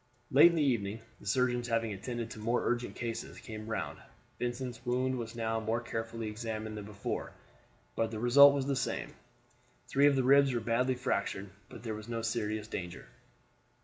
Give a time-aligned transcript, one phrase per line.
[0.31, 3.99] Late in the evening the surgeons, having attended to more urgent cases, came round.
[4.39, 7.33] Vincent's wound was now more carefully examined than before,
[7.95, 9.13] but the result was the same.
[9.87, 13.09] Three of the ribs were badly fractured, but there was no serious danger.